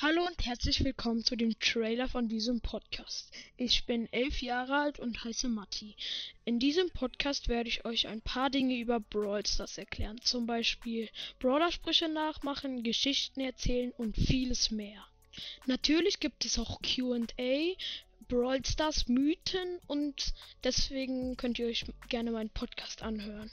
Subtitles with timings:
[0.00, 3.32] Hallo und herzlich willkommen zu dem Trailer von diesem Podcast.
[3.56, 5.96] Ich bin elf Jahre alt und heiße Matti.
[6.44, 11.08] In diesem Podcast werde ich euch ein paar Dinge über Brawl Stars erklären, zum Beispiel
[11.40, 15.04] Brawlersprüche nachmachen, Geschichten erzählen und vieles mehr.
[15.66, 17.74] Natürlich gibt es auch QA,
[18.28, 23.50] Brawl Stars Mythen und deswegen könnt ihr euch gerne meinen Podcast anhören.